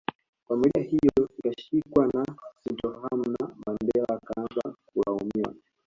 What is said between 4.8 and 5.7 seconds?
kulaumiwa